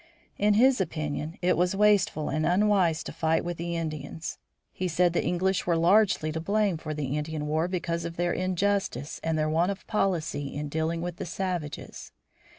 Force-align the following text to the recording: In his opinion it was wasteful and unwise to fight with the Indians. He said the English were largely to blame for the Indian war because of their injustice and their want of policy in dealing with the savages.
In 0.39 0.55
his 0.55 0.81
opinion 0.81 1.37
it 1.43 1.55
was 1.55 1.75
wasteful 1.75 2.29
and 2.29 2.43
unwise 2.43 3.03
to 3.03 3.13
fight 3.13 3.45
with 3.45 3.57
the 3.57 3.75
Indians. 3.75 4.39
He 4.73 4.87
said 4.87 5.13
the 5.13 5.23
English 5.23 5.67
were 5.67 5.77
largely 5.77 6.31
to 6.31 6.39
blame 6.39 6.77
for 6.77 6.95
the 6.95 7.15
Indian 7.15 7.45
war 7.45 7.67
because 7.67 8.03
of 8.03 8.15
their 8.15 8.33
injustice 8.33 9.19
and 9.23 9.37
their 9.37 9.47
want 9.47 9.69
of 9.71 9.85
policy 9.85 10.55
in 10.55 10.69
dealing 10.69 11.01
with 11.03 11.17
the 11.17 11.27
savages. 11.27 12.11